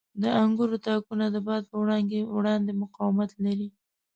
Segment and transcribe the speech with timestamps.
[0.21, 1.75] •د انګورو تاکونه د باد په
[2.37, 3.67] وړاندې مقاومت لري.